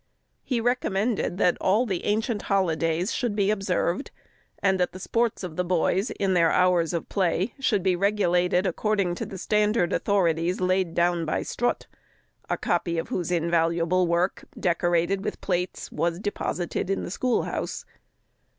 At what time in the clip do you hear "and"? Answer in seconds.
4.57-4.79